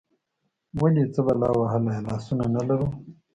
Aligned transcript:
ولې، 0.79 1.03
څه 1.13 1.21
بلا 1.25 1.49
وهلي 1.57 1.91
یو، 1.95 2.05
لاسونه 2.07 2.45
نه 2.55 2.61
لرو؟ 2.67 2.87